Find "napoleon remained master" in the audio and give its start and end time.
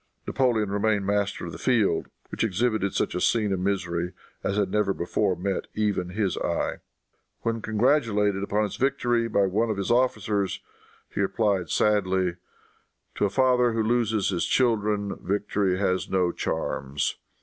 0.25-1.45